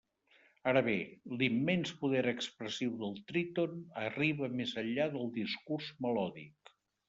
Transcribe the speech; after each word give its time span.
Ara 0.69 0.81
bé: 0.87 0.95
l'immens 1.41 1.91
poder 1.99 2.23
expressiu 2.33 2.97
del 3.03 3.15
tríton 3.33 3.79
arriba 4.07 4.53
més 4.61 4.75
enllà 4.87 5.11
del 5.19 5.33
discurs 5.41 5.95
melòdic. 6.09 6.77